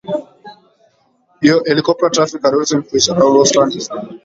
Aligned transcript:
Helicopter 1.43 2.09
traffic 2.09 2.41
had 2.43 2.55
also 2.55 2.77
increased 2.77 3.09
around 3.09 3.35
Watson 3.35 3.65
Island. 3.71 4.19